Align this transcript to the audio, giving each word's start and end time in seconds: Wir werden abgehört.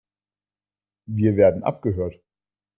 Wir 1.05 1.35
werden 1.37 1.61
abgehört. 1.61 2.19